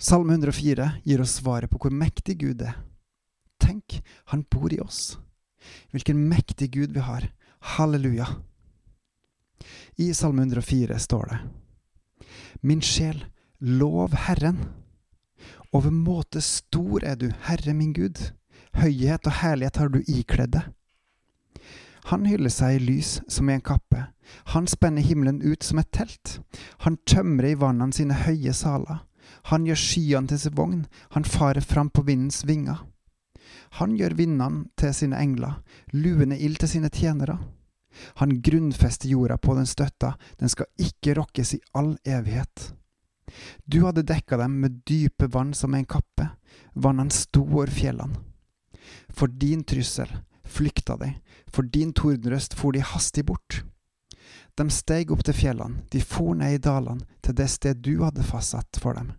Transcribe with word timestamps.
Salme 0.00 0.32
104 0.32 0.92
gir 1.04 1.20
oss 1.20 1.32
svaret 1.32 1.70
på 1.70 1.76
hvor 1.76 1.92
mektig 1.92 2.38
Gud 2.40 2.62
er. 2.64 2.78
Tenk, 3.60 3.98
han 4.32 4.46
bor 4.48 4.72
i 4.72 4.78
oss. 4.80 5.18
Hvilken 5.92 6.22
mektig 6.28 6.70
Gud 6.72 6.94
vi 6.96 7.02
har. 7.04 7.26
Halleluja. 7.76 8.26
I 10.00 10.14
Salme 10.16 10.46
104 10.46 10.96
står 10.98 11.26
det 11.28 11.38
Min 12.64 12.80
sjel, 12.80 13.26
lov 13.58 14.16
Herren. 14.16 14.62
Overmåte 15.76 16.40
stor 16.40 17.04
er 17.04 17.20
du, 17.20 17.28
Herre 17.44 17.76
min 17.76 17.92
Gud. 17.92 18.22
Høyhet 18.80 19.28
og 19.28 19.36
herlighet 19.42 19.82
har 19.82 19.92
du 19.92 20.00
ikledd 20.08 20.56
deg. 20.56 20.72
Han 22.08 22.24
hyller 22.24 22.48
seg 22.48 22.78
i 22.78 22.82
lys 22.86 23.18
som 23.28 23.52
i 23.52 23.58
en 23.58 23.68
kappe. 23.68 24.06
Han 24.56 24.64
spenner 24.64 25.04
himmelen 25.04 25.44
ut 25.44 25.60
som 25.62 25.84
et 25.84 25.92
telt. 25.92 26.38
Han 26.88 26.96
tømrer 27.04 27.52
i 27.52 27.60
vannene 27.60 27.92
sine 27.92 28.16
høye 28.24 28.56
saler. 28.56 29.04
Han 29.50 29.66
gjør 29.66 29.78
skyene 29.78 30.30
til 30.30 30.40
sin 30.42 30.56
vogn. 30.56 30.82
Han 31.16 31.24
farer 31.24 31.64
fram 31.64 31.90
på 31.90 32.04
vindens 32.06 32.44
vinger. 32.48 32.82
Han 33.78 33.94
gjør 33.98 34.16
vindene 34.18 34.66
til 34.78 34.94
sine 34.94 35.18
engler, 35.22 35.60
luende 35.94 36.38
ild 36.38 36.58
til 36.60 36.72
sine 36.74 36.90
tjenere. 36.90 37.38
Han 38.18 38.40
grunnfester 38.42 39.10
jorda 39.10 39.36
på 39.38 39.54
den 39.54 39.66
støtta, 39.66 40.14
den 40.38 40.50
skal 40.50 40.66
ikke 40.78 41.14
rokkes 41.18 41.54
i 41.54 41.60
all 41.74 41.96
evighet. 42.06 42.72
Du 43.64 43.84
hadde 43.84 44.06
dekka 44.06 44.38
dem 44.40 44.58
med 44.62 44.82
dype 44.86 45.28
vann 45.30 45.54
som 45.54 45.74
en 45.74 45.86
kappe, 45.86 46.30
vannene 46.74 47.14
sto 47.14 47.44
over 47.46 47.70
fjellene. 47.70 48.18
For 49.08 49.30
din 49.30 49.62
trussel 49.64 50.10
flykta 50.44 50.96
de, 50.98 51.12
for 51.46 51.62
din 51.62 51.92
tordenrøst 51.94 52.56
for 52.58 52.74
de 52.74 52.82
hastig 52.82 53.26
bort. 53.26 53.62
De 54.58 54.66
steig 54.70 55.12
opp 55.14 55.22
til 55.24 55.36
fjellene, 55.36 55.84
de 55.90 56.02
for 56.02 56.34
ned 56.34 56.58
i 56.58 56.62
dalene, 56.62 57.06
til 57.22 57.36
det 57.38 57.48
sted 57.50 57.82
du 57.86 58.02
hadde 58.02 58.26
fastsatt 58.26 58.80
for 58.82 58.98
dem. 58.98 59.12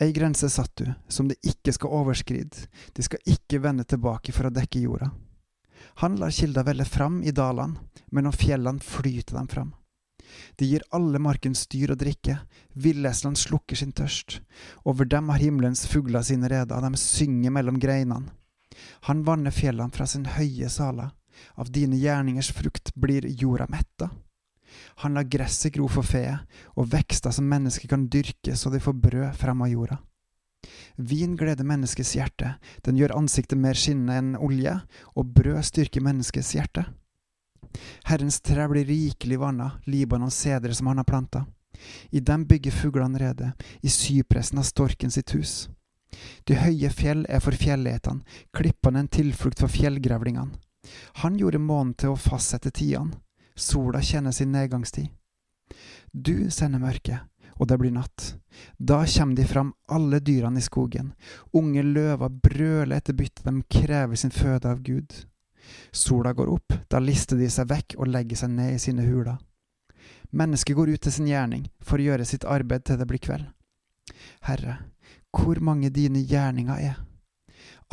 Ei 0.00 0.12
grense 0.12 0.48
satt 0.50 0.76
du, 0.76 0.88
som 1.08 1.28
de 1.28 1.36
ikke 1.46 1.72
skal 1.72 1.94
overskride, 2.00 2.66
de 2.92 3.04
skal 3.06 3.22
ikke 3.30 3.62
vende 3.62 3.86
tilbake 3.86 4.34
for 4.34 4.48
å 4.48 4.54
dekke 4.54 4.82
jorda. 4.82 5.10
Han 6.02 6.18
lar 6.18 6.34
kilda 6.34 6.64
velle 6.66 6.84
fram 6.84 7.22
i 7.22 7.30
dalene, 7.30 7.78
mellom 8.10 8.34
fjellene 8.34 8.82
flyter 8.82 9.38
dem 9.38 9.48
fram. 9.48 9.74
De 10.58 10.66
gir 10.66 10.82
alle 10.90 11.20
markens 11.22 11.66
dyr 11.70 11.92
å 11.94 11.98
drikke, 11.98 12.38
villeslene 12.74 13.38
slukker 13.38 13.78
sin 13.78 13.92
tørst, 13.92 14.40
over 14.84 15.06
dem 15.06 15.30
har 15.30 15.42
himmelens 15.42 15.86
fugler 15.90 16.24
sine 16.26 16.50
reder, 16.50 16.80
de 16.80 17.00
synger 17.00 17.54
mellom 17.54 17.78
greinene. 17.78 18.32
Han 19.06 19.22
vanner 19.22 19.54
fjellene 19.54 19.94
fra 19.94 20.06
sin 20.10 20.26
høye 20.34 20.68
sala, 20.72 21.12
av 21.54 21.70
dine 21.70 21.98
gjerningers 21.98 22.50
frukt 22.54 22.94
blir 22.94 23.26
jorda 23.26 23.66
metta. 23.70 24.10
Han 25.02 25.14
lar 25.14 25.28
gresset 25.30 25.74
gro 25.74 25.88
for 25.90 26.06
fe, 26.06 26.26
og 26.74 26.90
vekster 26.92 27.34
som 27.34 27.48
mennesker 27.50 27.90
kan 27.90 28.08
dyrke 28.10 28.56
så 28.56 28.72
de 28.72 28.82
får 28.82 29.00
brød 29.06 29.38
frem 29.38 29.62
av 29.64 29.72
jorda. 29.72 30.00
Vin 30.96 31.36
gleder 31.36 31.66
menneskets 31.66 32.14
hjerte, 32.16 32.54
den 32.86 32.96
gjør 32.96 33.16
ansiktet 33.18 33.60
mer 33.60 33.76
skinnende 33.78 34.18
enn 34.20 34.36
olje, 34.40 34.78
og 35.14 35.32
brød 35.36 35.60
styrker 35.66 36.04
menneskets 36.04 36.54
hjerte. 36.56 36.86
Herrens 38.08 38.40
tre 38.40 38.66
blir 38.70 38.86
rikelig 38.86 39.40
vanna, 39.42 39.72
Libanons 39.90 40.38
sedre 40.38 40.74
som 40.74 40.90
han 40.90 41.02
har 41.02 41.08
planta. 41.08 41.44
I 42.10 42.20
dem 42.20 42.46
bygger 42.46 42.70
fuglene 42.72 43.18
rede, 43.18 43.52
i 43.82 43.90
sypressen 43.90 44.60
av 44.62 44.68
storken 44.68 45.10
sitt 45.10 45.34
hus. 45.34 45.68
De 46.46 46.54
høye 46.54 46.90
fjell 46.94 47.24
er 47.26 47.42
for 47.42 47.56
fjelletene, 47.58 48.22
klippene 48.54 49.02
en 49.02 49.10
tilflukt 49.10 49.58
for 49.60 49.72
fjellgrevlingene. 49.72 50.54
Han 51.24 51.38
gjorde 51.40 51.58
månen 51.64 51.94
til 51.98 52.12
å 52.12 52.20
fastsette 52.20 52.70
tidene, 52.70 53.16
sola 53.56 54.02
kjenner 54.02 54.32
sin 54.32 54.52
nedgangstid. 54.52 55.08
Du 56.12 56.50
sender 56.50 56.78
mørket, 56.78 57.20
og 57.58 57.68
det 57.68 57.78
blir 57.78 57.94
natt. 57.94 58.34
Da 58.78 59.04
kommer 59.06 59.36
de 59.36 59.46
fram, 59.46 59.72
alle 59.88 60.20
dyrene 60.20 60.58
i 60.58 60.64
skogen. 60.64 61.12
Unge 61.52 61.82
løver 61.82 62.28
brøler 62.28 62.96
etter 62.96 63.16
byttet, 63.16 63.44
de 63.46 63.62
krever 63.80 64.16
sin 64.16 64.34
føde 64.34 64.70
av 64.70 64.82
Gud. 64.82 65.14
Sola 65.92 66.32
går 66.32 66.50
opp, 66.52 66.76
da 66.90 67.00
lister 67.00 67.40
de 67.40 67.48
seg 67.50 67.70
vekk 67.70 67.96
og 67.98 68.10
legger 68.10 68.44
seg 68.44 68.52
ned 68.54 68.74
i 68.74 68.82
sine 68.82 69.06
huler. 69.06 69.38
Mennesket 70.34 70.76
går 70.76 70.90
ut 70.94 71.02
til 71.06 71.14
sin 71.14 71.30
gjerning 71.30 71.68
for 71.80 71.98
å 71.98 72.06
gjøre 72.08 72.26
sitt 72.26 72.44
arbeid 72.44 72.84
til 72.84 72.98
det 72.98 73.06
blir 73.08 73.22
kveld. 73.22 73.46
Herre, 74.44 74.78
hvor 75.34 75.60
mange 75.62 75.90
dine 75.94 76.22
gjerninger 76.22 76.78
er. 76.90 77.00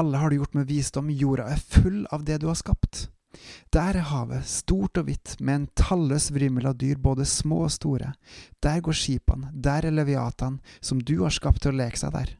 Alle 0.00 0.18
har 0.18 0.30
du 0.30 0.40
gjort 0.40 0.56
med 0.56 0.68
visdom, 0.68 1.10
jorda 1.12 1.50
er 1.52 1.60
full 1.60 2.06
av 2.10 2.24
det 2.24 2.40
du 2.40 2.48
har 2.48 2.58
skapt. 2.58 3.08
Der 3.70 3.94
er 3.94 4.08
havet, 4.10 4.46
stort 4.46 4.98
og 4.98 5.06
hvitt, 5.06 5.36
med 5.40 5.54
en 5.54 5.68
talløs 5.78 6.30
vrimmel 6.34 6.66
av 6.66 6.78
dyr, 6.80 6.98
både 6.98 7.26
små 7.28 7.62
og 7.68 7.72
store. 7.74 8.12
Der 8.62 8.80
går 8.82 8.96
skipene, 8.96 9.52
der 9.54 9.86
er 9.86 9.94
leviatene, 9.94 10.58
som 10.80 10.98
du 10.98 11.20
har 11.22 11.34
skapt 11.34 11.62
til 11.62 11.72
å 11.72 11.78
leke 11.78 12.00
seg 12.00 12.14
der. 12.16 12.34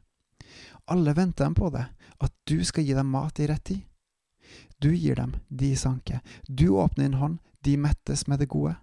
Alle 0.91 1.15
venter 1.15 1.47
dem 1.47 1.55
på 1.55 1.71
det, 1.71 1.85
at 2.19 2.33
du 2.49 2.59
skal 2.67 2.83
gi 2.83 2.97
dem 2.97 3.11
mat 3.13 3.39
i 3.39 3.47
rett 3.47 3.63
tid. 3.63 3.87
Du 4.81 4.91
gir 4.91 5.15
dem, 5.15 5.35
de 5.47 5.75
sanker. 5.77 6.19
Du 6.47 6.73
åpner 6.81 7.05
din 7.05 7.19
hånd, 7.21 7.39
de 7.63 7.77
mettes 7.77 8.25
med 8.27 8.41
det 8.41 8.49
gode. 8.51 8.75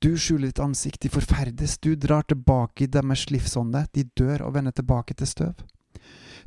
Du 0.00 0.16
skjuler 0.16 0.48
ditt 0.48 0.62
ansikt, 0.64 1.02
de 1.04 1.12
forferdes. 1.12 1.76
Du 1.78 1.94
drar 1.94 2.24
tilbake 2.24 2.84
i 2.84 2.90
deres 2.90 3.28
livsånde, 3.30 3.84
de 3.92 4.06
dør 4.16 4.46
og 4.48 4.54
vender 4.56 4.72
tilbake 4.72 5.14
til 5.14 5.28
støv. 5.28 5.60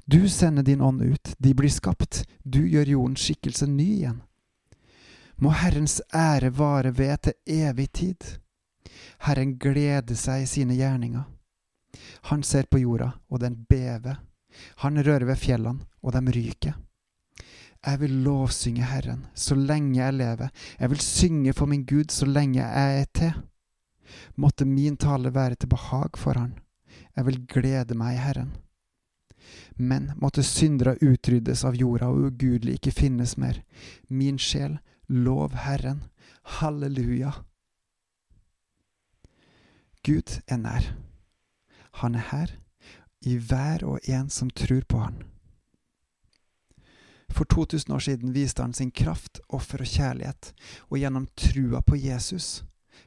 Du 0.10 0.26
sender 0.30 0.66
din 0.66 0.82
ånd 0.82 1.02
ut, 1.02 1.36
de 1.38 1.54
blir 1.54 1.70
skapt. 1.70 2.24
Du 2.44 2.64
gjør 2.66 2.90
jordens 2.98 3.22
skikkelse 3.22 3.70
ny 3.70 3.88
igjen. 4.00 4.22
Må 5.42 5.50
Herrens 5.58 6.02
ære 6.14 6.52
vare 6.54 6.92
ved 6.94 7.18
til 7.26 7.34
evig 7.50 7.88
tid. 7.98 8.26
Herren 9.26 9.56
gleder 9.58 10.18
seg 10.18 10.44
i 10.44 10.50
sine 10.50 10.78
gjerninger. 10.78 11.24
Han 12.30 12.44
ser 12.46 12.70
på 12.70 12.78
jorda, 12.78 13.12
og 13.30 13.42
den 13.42 13.56
bever. 13.70 14.20
Han 14.84 15.02
rører 15.02 15.26
ved 15.26 15.40
fjellene, 15.42 15.88
og 16.02 16.14
de 16.14 16.36
ryker. 16.38 16.78
Jeg 17.82 18.00
vil 18.04 18.20
lovsynge 18.22 18.86
Herren 18.86 19.26
så 19.34 19.56
lenge 19.58 19.98
jeg 19.98 20.14
lever, 20.14 20.50
jeg 20.80 20.90
vil 20.90 21.00
synge 21.02 21.54
for 21.58 21.66
min 21.66 21.86
Gud 21.90 22.14
så 22.14 22.28
lenge 22.30 22.60
jeg 22.62 23.00
er 23.02 23.08
til. 23.14 23.32
Måtte 24.36 24.66
min 24.66 24.98
tale 24.98 25.34
være 25.34 25.56
til 25.56 25.70
behag 25.70 26.18
for 26.18 26.38
Han, 26.38 26.54
jeg 27.16 27.26
vil 27.26 27.48
glede 27.48 27.98
meg 27.98 28.14
i 28.14 28.22
Herren. 28.22 28.52
Men 29.78 30.12
måtte 30.22 30.44
syndere 30.44 31.00
utryddes 31.02 31.66
av 31.66 31.76
jorda 31.76 32.12
og 32.12 32.30
ugudelig 32.30 32.78
ikke 32.78 32.94
finnes 32.94 33.38
mer. 33.38 33.64
Min 34.10 34.38
sjel, 34.38 34.78
lov 35.12 35.54
Herren. 35.54 36.04
Halleluja. 36.44 37.34
Gud 40.06 40.40
er 40.48 40.58
nær. 40.58 40.88
Han 42.02 42.16
er 42.16 42.24
her, 42.32 42.54
i 43.22 43.36
hver 43.38 43.84
og 43.86 44.00
en 44.08 44.30
som 44.30 44.50
tror 44.50 44.82
på 44.88 45.02
Han. 45.04 45.20
For 47.30 47.46
2000 47.46 47.94
år 47.96 48.00
siden 48.00 48.34
viste 48.34 48.62
han 48.62 48.74
sin 48.74 48.92
kraft, 48.92 49.40
offer 49.50 49.84
og 49.84 49.88
kjærlighet, 49.88 50.54
og 50.90 50.98
gjennom 50.98 51.28
trua 51.38 51.82
på 51.82 51.96
Jesus, 51.96 52.64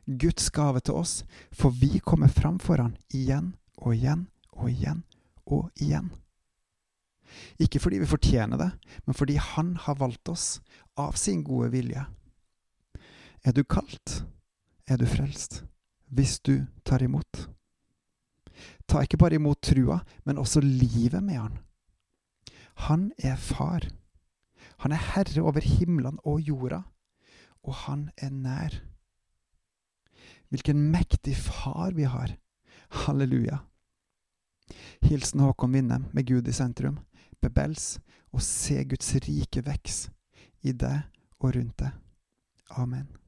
Guds 0.07 0.51
gave 0.51 0.81
til 0.81 0.95
oss, 0.95 1.25
får 1.53 1.71
vi 1.81 1.99
komme 1.99 2.29
fram 2.29 2.59
for 2.59 2.81
han 2.81 2.97
igjen 3.13 3.55
og 3.77 3.97
igjen 3.97 4.29
og 4.53 4.71
igjen 4.71 5.05
og 5.47 5.71
igjen. 5.77 6.13
Ikke 7.59 7.81
fordi 7.83 8.01
vi 8.03 8.09
fortjener 8.09 8.61
det, 8.61 8.71
men 9.07 9.15
fordi 9.15 9.37
Han 9.37 9.77
har 9.77 9.99
valgt 9.99 10.29
oss 10.29 10.61
av 10.97 11.17
sin 11.19 11.43
gode 11.45 11.71
vilje. 11.75 12.05
Er 13.45 13.53
du 13.53 13.65
kalt, 13.65 14.25
er 14.87 14.97
du 14.97 15.07
frelst, 15.07 15.65
hvis 16.09 16.39
du 16.41 16.67
tar 16.85 17.03
imot. 17.03 17.49
Ta 18.89 19.03
ikke 19.03 19.19
bare 19.21 19.39
imot 19.41 19.63
trua, 19.63 20.01
men 20.25 20.39
også 20.39 20.61
livet 20.61 21.23
med 21.23 21.41
Han. 21.41 21.59
Han 22.89 23.13
er 23.19 23.37
far. 23.37 23.87
Han 24.83 24.93
er 24.93 25.03
herre 25.15 25.43
over 25.43 25.63
himlene 25.63 26.21
og 26.27 26.41
jorda, 26.41 26.83
og 27.63 27.75
han 27.87 28.11
er 28.17 28.31
nær. 28.31 28.81
Hvilken 30.51 30.91
mektig 30.93 31.37
far 31.37 31.95
vi 31.95 32.05
har. 32.09 32.37
Halleluja. 33.05 33.63
Hilsen 35.03 35.41
Håkon 35.41 35.73
Winnem 35.75 36.07
med 36.13 36.27
Gud 36.27 36.49
i 36.49 36.53
sentrum. 36.53 36.99
Bebels 37.45 37.99
og 38.35 38.43
se 38.43 38.81
Guds 38.89 39.13
rike 39.27 39.65
veks 39.67 40.07
i 40.65 40.73
deg 40.73 41.05
og 41.41 41.53
rundt 41.57 41.77
deg. 41.85 41.93
Amen. 42.81 43.24